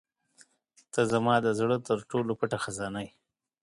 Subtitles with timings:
[0.93, 3.11] •ته زما د زړه تر ټولو پټه خزانه یې.